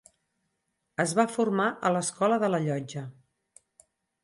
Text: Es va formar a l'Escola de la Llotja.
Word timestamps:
Es 1.03 1.13
va 1.19 1.25
formar 1.33 1.67
a 1.69 1.93
l'Escola 1.97 2.41
de 2.47 2.51
la 2.57 2.63
Llotja. 2.67 3.07